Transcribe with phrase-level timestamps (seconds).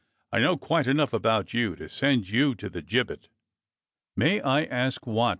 [0.33, 3.29] "I know quite enough about you to send you to the gibbet."
[4.15, 5.29] "May I ask what.